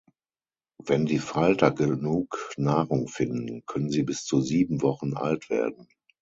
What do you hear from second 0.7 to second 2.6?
Wenn die Falter genug